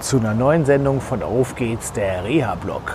zu 0.00 0.18
einer 0.18 0.34
neuen 0.34 0.64
Sendung 0.64 1.00
von 1.00 1.22
Auf 1.22 1.54
geht's, 1.54 1.92
der 1.92 2.24
Reha-Blog. 2.24 2.94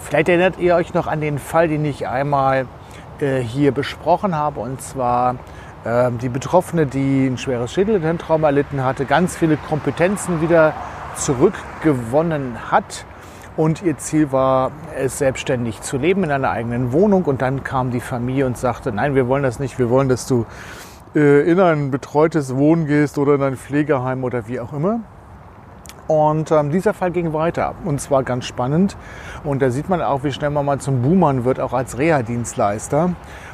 Vielleicht 0.00 0.28
erinnert 0.28 0.58
ihr 0.58 0.76
euch 0.76 0.94
noch 0.94 1.06
an 1.06 1.20
den 1.20 1.38
Fall, 1.38 1.68
den 1.68 1.84
ich 1.84 2.06
einmal 2.06 2.66
äh, 3.20 3.38
hier 3.38 3.72
besprochen 3.72 4.34
habe, 4.34 4.60
und 4.60 4.80
zwar 4.80 5.36
äh, 5.84 6.10
die 6.12 6.28
Betroffene, 6.28 6.86
die 6.86 7.26
ein 7.26 7.38
schweres 7.38 7.72
Schädelhirntrauma 7.72 8.48
erlitten 8.48 8.84
hatte, 8.84 9.06
ganz 9.06 9.36
viele 9.36 9.56
Kompetenzen 9.56 10.40
wieder 10.40 10.74
zurückgewonnen 11.16 12.70
hat. 12.70 13.04
Und 13.56 13.82
ihr 13.82 13.96
Ziel 13.96 14.32
war 14.32 14.70
es, 14.96 15.16
selbstständig 15.16 15.80
zu 15.80 15.96
leben 15.96 16.24
in 16.24 16.30
einer 16.30 16.50
eigenen 16.50 16.92
Wohnung. 16.92 17.24
Und 17.24 17.40
dann 17.40 17.64
kam 17.64 17.90
die 17.90 18.00
Familie 18.00 18.44
und 18.44 18.58
sagte, 18.58 18.92
nein, 18.92 19.14
wir 19.14 19.28
wollen 19.28 19.42
das 19.42 19.58
nicht, 19.58 19.78
wir 19.78 19.88
wollen, 19.88 20.10
dass 20.10 20.26
du 20.26 20.44
äh, 21.14 21.50
in 21.50 21.58
ein 21.58 21.90
betreutes 21.90 22.54
Wohnen 22.54 22.86
gehst 22.86 23.16
oder 23.16 23.36
in 23.36 23.42
ein 23.42 23.56
Pflegeheim 23.56 24.24
oder 24.24 24.46
wie 24.46 24.60
auch 24.60 24.74
immer. 24.74 25.00
Und 26.06 26.52
ähm, 26.52 26.70
dieser 26.70 26.94
Fall 26.94 27.10
ging 27.10 27.32
weiter 27.32 27.74
und 27.84 28.00
zwar 28.00 28.22
ganz 28.22 28.44
spannend. 28.44 28.96
Und 29.42 29.60
da 29.60 29.70
sieht 29.70 29.88
man 29.88 30.00
auch, 30.02 30.22
wie 30.22 30.32
schnell 30.32 30.50
man 30.50 30.64
mal 30.64 30.78
zum 30.78 31.02
Boomern 31.02 31.44
wird, 31.44 31.58
auch 31.58 31.72
als 31.72 31.98
Reha-Dienstleister. 31.98 33.10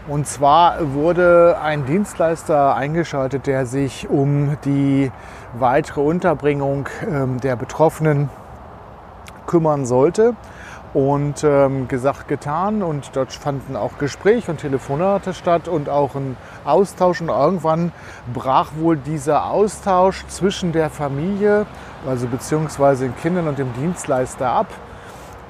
Und 0.08 0.26
zwar 0.26 0.94
wurde 0.94 1.56
ein 1.62 1.86
Dienstleister 1.86 2.74
eingeschaltet, 2.74 3.46
der 3.46 3.66
sich 3.66 4.08
um 4.10 4.56
die 4.64 5.10
weitere 5.58 6.00
Unterbringung 6.00 6.88
ähm, 7.08 7.40
der 7.40 7.56
Betroffenen 7.56 8.28
kümmern 9.46 9.86
sollte. 9.86 10.34
Und 10.94 11.42
ähm, 11.42 11.88
gesagt, 11.88 12.28
getan. 12.28 12.82
Und 12.82 13.10
dort 13.14 13.32
fanden 13.32 13.76
auch 13.76 13.98
Gespräche 13.98 14.50
und 14.50 14.58
Telefonate 14.58 15.32
statt 15.32 15.68
und 15.68 15.88
auch 15.88 16.14
ein 16.14 16.36
Austausch. 16.64 17.20
Und 17.20 17.28
irgendwann 17.28 17.92
brach 18.32 18.72
wohl 18.76 18.96
dieser 18.96 19.46
Austausch 19.46 20.26
zwischen 20.26 20.72
der 20.72 20.90
Familie, 20.90 21.66
also 22.06 22.26
beziehungsweise 22.26 23.04
den 23.04 23.16
Kindern 23.16 23.48
und 23.48 23.58
dem 23.58 23.72
Dienstleister 23.74 24.48
ab. 24.48 24.66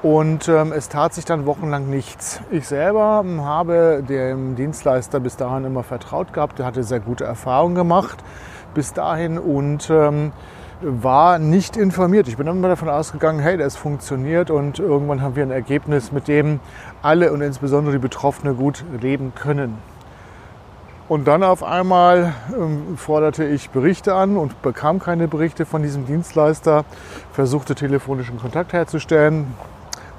Und 0.01 0.49
ähm, 0.49 0.73
es 0.73 0.89
tat 0.89 1.13
sich 1.13 1.23
dann 1.23 1.45
wochenlang 1.45 1.89
nichts. 1.89 2.41
Ich 2.51 2.67
selber 2.67 3.23
habe 3.39 4.03
dem 4.07 4.55
Dienstleister 4.55 5.21
bis 5.21 5.37
dahin 5.37 5.63
immer 5.63 5.83
vertraut 5.83 6.33
gehabt. 6.33 6.59
Der 6.59 6.65
hatte 6.65 6.83
sehr 6.83 6.99
gute 6.99 7.23
Erfahrungen 7.23 7.75
gemacht 7.75 8.21
bis 8.73 8.91
dahin. 8.91 9.37
Und 9.37 9.89
ähm, 9.89 10.33
war 10.85 11.39
nicht 11.39 11.77
informiert. 11.77 12.27
Ich 12.27 12.37
bin 12.37 12.47
immer 12.47 12.67
davon 12.67 12.89
ausgegangen, 12.89 13.39
hey, 13.39 13.57
das 13.57 13.75
funktioniert 13.75 14.49
und 14.49 14.79
irgendwann 14.79 15.21
haben 15.21 15.35
wir 15.35 15.43
ein 15.43 15.51
Ergebnis, 15.51 16.11
mit 16.11 16.27
dem 16.27 16.59
alle 17.01 17.31
und 17.31 17.41
insbesondere 17.41 17.93
die 17.93 18.01
Betroffenen 18.01 18.57
gut 18.57 18.83
leben 19.01 19.33
können. 19.35 19.77
Und 21.09 21.27
dann 21.27 21.43
auf 21.43 21.63
einmal 21.63 22.33
ähm, 22.57 22.97
forderte 22.97 23.43
ich 23.45 23.69
Berichte 23.69 24.15
an 24.15 24.37
und 24.37 24.61
bekam 24.61 24.99
keine 24.99 25.27
Berichte 25.27 25.65
von 25.65 25.83
diesem 25.83 26.05
Dienstleister, 26.05 26.85
versuchte 27.33 27.75
telefonischen 27.75 28.39
Kontakt 28.39 28.73
herzustellen, 28.73 29.47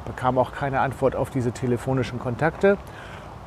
bekam 0.05 0.39
auch 0.39 0.53
keine 0.53 0.81
Antwort 0.81 1.17
auf 1.17 1.31
diese 1.31 1.53
telefonischen 1.53 2.19
Kontakte. 2.19 2.77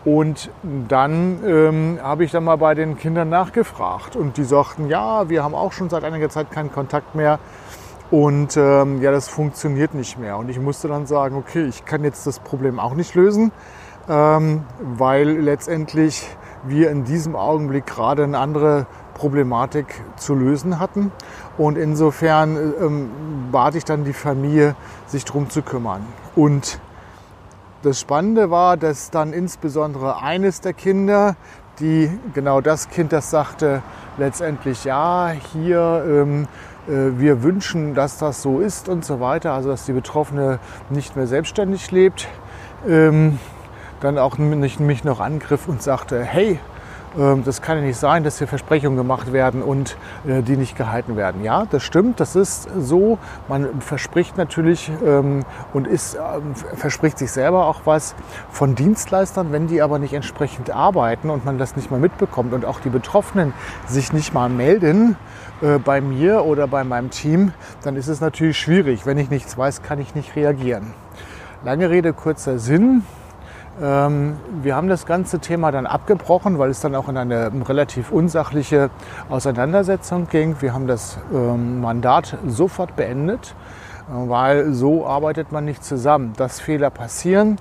Und 0.07 0.51
dann 0.87 1.39
ähm, 1.45 1.99
habe 2.01 2.23
ich 2.23 2.31
dann 2.31 2.45
mal 2.45 2.55
bei 2.55 2.75
den 2.75 2.97
Kindern 2.97 3.27
nachgefragt 3.27 4.15
und 4.15 4.37
die 4.37 4.45
sagten, 4.45 4.87
ja, 4.87 5.27
wir 5.27 5.43
haben 5.43 5.53
auch 5.53 5.73
schon 5.73 5.89
seit 5.89 6.05
einiger 6.05 6.29
Zeit 6.29 6.49
keinen 6.49 6.71
Kontakt 6.71 7.13
mehr 7.13 7.39
und 8.09 8.55
ähm, 8.55 9.01
ja, 9.01 9.11
das 9.11 9.27
funktioniert 9.27 9.93
nicht 9.93 10.17
mehr. 10.17 10.37
Und 10.37 10.47
ich 10.47 10.61
musste 10.61 10.87
dann 10.87 11.07
sagen, 11.07 11.35
okay, 11.35 11.65
ich 11.65 11.83
kann 11.83 12.05
jetzt 12.05 12.25
das 12.25 12.39
Problem 12.39 12.79
auch 12.79 12.93
nicht 12.93 13.15
lösen, 13.15 13.51
ähm, 14.07 14.63
weil 14.79 15.27
letztendlich 15.27 16.25
wir 16.65 16.89
in 16.89 17.03
diesem 17.03 17.35
Augenblick 17.35 17.85
gerade 17.85 18.23
eine 18.23 18.37
andere 18.39 18.85
Problematik 19.13 19.87
zu 20.15 20.35
lösen 20.35 20.79
hatten. 20.79 21.11
Und 21.57 21.77
insofern 21.77 22.55
ähm, 22.55 23.09
bat 23.51 23.75
ich 23.75 23.83
dann 23.83 24.05
die 24.05 24.13
Familie, 24.13 24.77
sich 25.05 25.25
darum 25.25 25.49
zu 25.49 25.63
kümmern. 25.63 26.05
Und 26.33 26.79
das 27.83 27.99
Spannende 27.99 28.49
war, 28.49 28.77
dass 28.77 29.11
dann 29.11 29.33
insbesondere 29.33 30.21
eines 30.21 30.61
der 30.61 30.73
Kinder, 30.73 31.35
die 31.79 32.09
genau 32.33 32.61
das 32.61 32.89
Kind, 32.89 33.13
das 33.13 33.29
sagte, 33.29 33.83
letztendlich 34.17 34.83
ja, 34.83 35.31
hier, 35.53 36.03
ähm, 36.07 36.47
äh, 36.87 37.19
wir 37.19 37.43
wünschen, 37.43 37.93
dass 37.93 38.17
das 38.17 38.41
so 38.41 38.59
ist 38.59 38.89
und 38.89 39.05
so 39.05 39.19
weiter, 39.19 39.53
also 39.53 39.69
dass 39.69 39.85
die 39.85 39.93
Betroffene 39.93 40.59
nicht 40.89 41.15
mehr 41.15 41.27
selbstständig 41.27 41.91
lebt, 41.91 42.27
ähm, 42.87 43.39
dann 43.99 44.17
auch 44.17 44.37
mich, 44.37 45.03
noch 45.03 45.19
angriff 45.19 45.67
und 45.67 45.81
sagte, 45.81 46.23
hey, 46.23 46.59
das 47.15 47.61
kann 47.61 47.77
ja 47.77 47.83
nicht 47.83 47.97
sein, 47.97 48.23
dass 48.23 48.37
hier 48.37 48.47
Versprechungen 48.47 48.97
gemacht 48.97 49.33
werden 49.33 49.63
und 49.63 49.97
äh, 50.27 50.41
die 50.41 50.57
nicht 50.57 50.77
gehalten 50.77 51.15
werden. 51.15 51.43
Ja, 51.43 51.65
das 51.65 51.83
stimmt, 51.83 52.19
das 52.19 52.35
ist 52.35 52.67
so. 52.79 53.17
Man 53.47 53.81
verspricht 53.81 54.37
natürlich 54.37 54.91
ähm, 55.05 55.43
und 55.73 55.87
ist, 55.87 56.15
ähm, 56.15 56.53
verspricht 56.55 57.17
sich 57.17 57.31
selber 57.31 57.65
auch 57.65 57.81
was 57.85 58.13
von 58.51 58.75
Dienstleistern, 58.75 59.51
wenn 59.51 59.67
die 59.67 59.81
aber 59.81 59.99
nicht 59.99 60.13
entsprechend 60.13 60.69
arbeiten 60.69 61.29
und 61.29 61.45
man 61.45 61.57
das 61.57 61.75
nicht 61.75 61.89
mal 61.89 61.99
mitbekommt 61.99 62.53
und 62.53 62.65
auch 62.65 62.79
die 62.79 62.89
Betroffenen 62.89 63.53
sich 63.87 64.13
nicht 64.13 64.33
mal 64.33 64.49
melden 64.49 65.15
äh, 65.61 65.79
bei 65.79 66.01
mir 66.01 66.45
oder 66.45 66.67
bei 66.67 66.83
meinem 66.83 67.09
Team, 67.09 67.51
dann 67.83 67.95
ist 67.95 68.07
es 68.07 68.21
natürlich 68.21 68.59
schwierig. 68.59 69.05
Wenn 69.05 69.17
ich 69.17 69.29
nichts 69.29 69.57
weiß, 69.57 69.81
kann 69.81 69.99
ich 69.99 70.13
nicht 70.13 70.35
reagieren. 70.35 70.93
Lange 71.63 71.89
Rede, 71.89 72.13
kurzer 72.13 72.59
Sinn. 72.59 73.03
Ähm, 73.79 74.37
wir 74.63 74.75
haben 74.75 74.87
das 74.87 75.05
ganze 75.05 75.39
Thema 75.39 75.71
dann 75.71 75.85
abgebrochen, 75.85 76.57
weil 76.57 76.71
es 76.71 76.79
dann 76.79 76.95
auch 76.95 77.09
in 77.09 77.17
eine 77.17 77.51
relativ 77.67 78.11
unsachliche 78.11 78.89
Auseinandersetzung 79.29 80.27
ging. 80.29 80.55
Wir 80.61 80.73
haben 80.73 80.87
das 80.87 81.19
ähm, 81.31 81.81
Mandat 81.81 82.37
sofort 82.47 82.95
beendet, 82.95 83.53
äh, 84.09 84.29
weil 84.29 84.73
so 84.73 85.05
arbeitet 85.05 85.51
man 85.51 85.65
nicht 85.65 85.83
zusammen. 85.83 86.33
Dass 86.37 86.59
Fehler 86.59 86.89
passieren, 86.89 87.57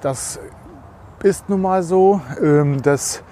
das 0.00 0.40
ist 1.22 1.50
nun 1.50 1.60
mal 1.60 1.82
so, 1.82 2.20
ähm, 2.42 2.82
dass 2.82 3.22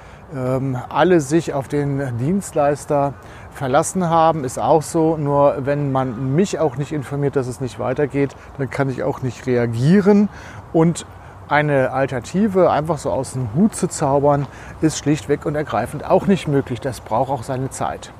alle 0.88 1.20
sich 1.20 1.54
auf 1.54 1.66
den 1.66 2.16
Dienstleister 2.19 3.14
verlassen 3.50 4.08
haben, 4.08 4.44
ist 4.44 4.60
auch 4.60 4.82
so. 4.82 5.16
Nur 5.16 5.66
wenn 5.66 5.91
man 5.91 6.37
mich 6.37 6.60
auch 6.60 6.76
nicht 6.76 6.92
informiert, 6.92 7.34
dass 7.34 7.48
es 7.48 7.60
nicht 7.60 7.81
weitergeht, 7.81 8.37
dann 8.56 8.70
kann 8.70 8.88
ich 8.88 9.02
auch 9.02 9.22
nicht 9.22 9.48
reagieren. 9.48 10.28
Und 10.72 11.04
eine 11.50 11.91
Alternative 11.91 12.71
einfach 12.71 12.99
so 12.99 13.11
aus 13.11 13.33
dem 13.33 13.53
Hut 13.55 13.75
zu 13.75 13.88
zaubern, 13.88 14.47
ist 14.81 14.99
schlichtweg 14.99 15.47
und 15.47 15.56
ergreifend 15.56 16.05
auch 16.05 16.27
nicht 16.27 16.47
möglich. 16.47 16.81
Das 16.81 17.00
braucht 17.00 17.31
auch 17.31 17.43
seine 17.43 17.71
Zeit. 17.71 18.12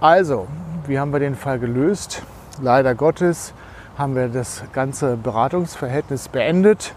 Also, 0.00 0.46
wie 0.86 0.98
haben 0.98 1.12
wir 1.12 1.18
den 1.18 1.34
Fall 1.34 1.58
gelöst? 1.58 2.22
Leider 2.60 2.94
Gottes 2.94 3.52
haben 3.98 4.14
wir 4.14 4.28
das 4.28 4.62
ganze 4.72 5.16
Beratungsverhältnis 5.16 6.28
beendet 6.28 6.94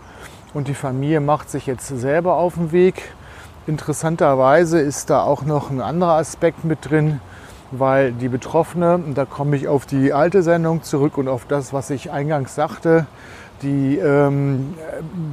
und 0.53 0.67
die 0.67 0.75
Familie 0.75 1.19
macht 1.19 1.49
sich 1.49 1.65
jetzt 1.65 1.87
selber 1.87 2.35
auf 2.35 2.53
den 2.55 2.71
Weg. 2.71 3.13
Interessanterweise 3.65 4.79
ist 4.79 5.09
da 5.09 5.23
auch 5.23 5.41
noch 5.41 5.71
ein 5.71 5.81
anderer 5.81 6.17
Aspekt 6.17 6.63
mit 6.63 6.89
drin, 6.89 7.19
weil 7.79 8.11
die 8.11 8.29
Betroffene, 8.29 9.01
da 9.13 9.25
komme 9.25 9.55
ich 9.55 9.67
auf 9.67 9.85
die 9.85 10.13
alte 10.13 10.43
Sendung 10.43 10.83
zurück 10.83 11.17
und 11.17 11.27
auf 11.27 11.45
das, 11.45 11.73
was 11.73 11.89
ich 11.89 12.11
eingangs 12.11 12.55
sagte, 12.55 13.05
die 13.61 13.97
ähm, 13.97 14.75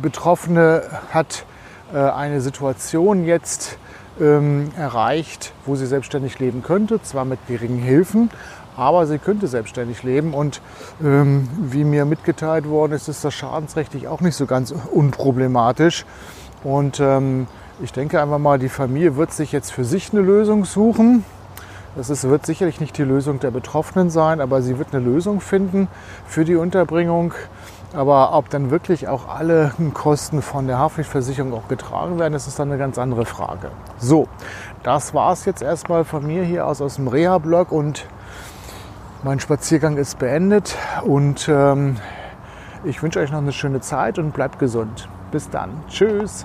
Betroffene 0.00 0.82
hat 1.10 1.44
äh, 1.92 1.98
eine 1.98 2.40
Situation 2.40 3.24
jetzt 3.24 3.78
ähm, 4.20 4.70
erreicht, 4.76 5.52
wo 5.66 5.76
sie 5.76 5.86
selbstständig 5.86 6.38
leben 6.38 6.62
könnte, 6.62 7.02
zwar 7.02 7.24
mit 7.24 7.38
geringen 7.48 7.78
Hilfen, 7.78 8.30
aber 8.76 9.06
sie 9.06 9.18
könnte 9.18 9.46
selbstständig 9.46 10.02
leben. 10.02 10.34
Und 10.34 10.60
ähm, 11.02 11.48
wie 11.60 11.84
mir 11.84 12.04
mitgeteilt 12.04 12.68
worden 12.68 12.92
ist, 12.92 13.08
ist 13.08 13.24
das 13.24 13.34
schadensrechtlich 13.34 14.08
auch 14.08 14.20
nicht 14.20 14.36
so 14.36 14.46
ganz 14.46 14.72
unproblematisch. 14.92 16.04
Und 16.64 17.00
ähm, 17.00 17.46
ich 17.82 17.92
denke 17.92 18.22
einfach 18.22 18.38
mal, 18.38 18.58
die 18.58 18.68
Familie 18.68 19.16
wird 19.16 19.32
sich 19.32 19.52
jetzt 19.52 19.72
für 19.72 19.84
sich 19.84 20.12
eine 20.12 20.22
Lösung 20.22 20.64
suchen. 20.64 21.24
Das 21.94 22.08
ist, 22.08 22.24
wird 22.24 22.46
sicherlich 22.46 22.80
nicht 22.80 22.96
die 22.96 23.02
Lösung 23.02 23.38
der 23.38 23.50
Betroffenen 23.50 24.08
sein, 24.08 24.40
aber 24.40 24.62
sie 24.62 24.78
wird 24.78 24.94
eine 24.94 25.04
Lösung 25.04 25.40
finden 25.40 25.88
für 26.26 26.44
die 26.44 26.56
Unterbringung. 26.56 27.34
Aber 27.94 28.34
ob 28.34 28.48
dann 28.48 28.70
wirklich 28.70 29.08
auch 29.08 29.28
alle 29.28 29.72
Kosten 29.92 30.40
von 30.40 30.66
der 30.66 30.78
Haftpflichtversicherung 30.78 31.52
auch 31.52 31.68
getragen 31.68 32.18
werden, 32.18 32.32
das 32.32 32.46
ist 32.46 32.58
dann 32.58 32.70
eine 32.70 32.78
ganz 32.78 32.96
andere 32.98 33.26
Frage. 33.26 33.70
So, 33.98 34.26
das 34.82 35.12
war 35.12 35.32
es 35.32 35.44
jetzt 35.44 35.60
erstmal 35.60 36.04
von 36.04 36.26
mir 36.26 36.44
hier 36.44 36.66
aus, 36.66 36.80
aus 36.80 36.96
dem 36.96 37.08
Reha-Blog 37.08 37.70
und 37.70 38.06
Mein 39.24 39.38
Spaziergang 39.38 39.98
ist 39.98 40.18
beendet 40.18 40.76
und 41.04 41.48
ähm, 41.48 41.96
ich 42.82 43.00
wünsche 43.04 43.20
euch 43.20 43.30
noch 43.30 43.38
eine 43.38 43.52
schöne 43.52 43.80
Zeit 43.80 44.18
und 44.18 44.32
bleibt 44.32 44.58
gesund. 44.58 45.08
Bis 45.30 45.48
dann. 45.48 45.70
Tschüss. 45.88 46.44